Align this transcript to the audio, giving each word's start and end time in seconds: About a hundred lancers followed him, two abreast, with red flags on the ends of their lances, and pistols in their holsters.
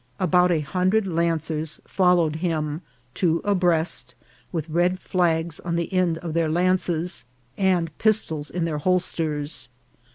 About 0.19 0.51
a 0.51 0.61
hundred 0.61 1.05
lancers 1.05 1.79
followed 1.85 2.37
him, 2.37 2.81
two 3.13 3.39
abreast, 3.43 4.15
with 4.51 4.67
red 4.67 4.99
flags 4.99 5.59
on 5.59 5.75
the 5.75 5.93
ends 5.93 6.17
of 6.23 6.33
their 6.33 6.49
lances, 6.49 7.25
and 7.55 7.95
pistols 7.99 8.49
in 8.49 8.65
their 8.65 8.79
holsters. 8.79 9.69